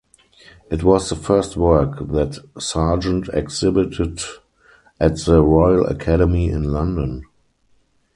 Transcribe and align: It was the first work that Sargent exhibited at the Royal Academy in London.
It 0.71 0.81
was 0.83 1.07
the 1.11 1.15
first 1.15 1.55
work 1.55 1.99
that 2.07 2.39
Sargent 2.57 3.29
exhibited 3.33 4.19
at 4.99 5.17
the 5.25 5.43
Royal 5.43 5.85
Academy 5.85 6.49
in 6.49 6.63
London. 6.63 7.25